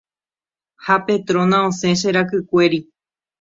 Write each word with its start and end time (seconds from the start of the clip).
ha 0.85 0.95
Petrona 1.05 1.57
osẽ 1.69 1.93
che 1.99 2.09
rakykuéri. 2.15 2.79